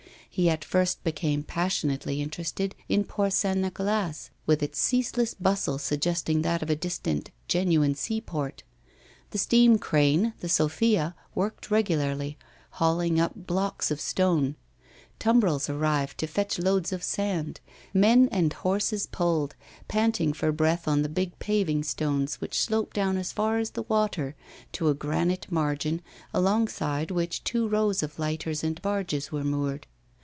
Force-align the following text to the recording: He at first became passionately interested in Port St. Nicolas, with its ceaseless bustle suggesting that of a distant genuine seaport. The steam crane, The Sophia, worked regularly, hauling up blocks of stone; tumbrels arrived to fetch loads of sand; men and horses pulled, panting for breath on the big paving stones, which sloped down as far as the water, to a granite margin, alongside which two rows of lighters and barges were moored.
He 0.33 0.49
at 0.49 0.63
first 0.63 1.03
became 1.03 1.43
passionately 1.43 2.21
interested 2.21 2.73
in 2.87 3.03
Port 3.03 3.33
St. 3.33 3.57
Nicolas, 3.57 4.29
with 4.45 4.63
its 4.63 4.79
ceaseless 4.79 5.33
bustle 5.33 5.77
suggesting 5.77 6.41
that 6.41 6.61
of 6.63 6.69
a 6.69 6.75
distant 6.75 7.31
genuine 7.49 7.95
seaport. 7.95 8.63
The 9.31 9.37
steam 9.37 9.77
crane, 9.77 10.31
The 10.39 10.47
Sophia, 10.47 11.15
worked 11.35 11.69
regularly, 11.69 12.37
hauling 12.69 13.19
up 13.19 13.45
blocks 13.45 13.91
of 13.91 13.99
stone; 13.99 14.55
tumbrels 15.19 15.69
arrived 15.69 16.17
to 16.19 16.27
fetch 16.27 16.57
loads 16.57 16.93
of 16.93 17.03
sand; 17.03 17.59
men 17.93 18.29
and 18.31 18.53
horses 18.53 19.07
pulled, 19.07 19.57
panting 19.89 20.31
for 20.31 20.53
breath 20.53 20.87
on 20.87 21.01
the 21.01 21.09
big 21.09 21.37
paving 21.39 21.83
stones, 21.83 22.35
which 22.39 22.57
sloped 22.61 22.95
down 22.95 23.17
as 23.17 23.33
far 23.33 23.57
as 23.57 23.71
the 23.71 23.83
water, 23.83 24.37
to 24.71 24.87
a 24.87 24.93
granite 24.93 25.51
margin, 25.51 26.01
alongside 26.33 27.11
which 27.11 27.43
two 27.43 27.67
rows 27.67 28.01
of 28.01 28.17
lighters 28.17 28.63
and 28.63 28.81
barges 28.81 29.29
were 29.33 29.43
moored. 29.43 29.87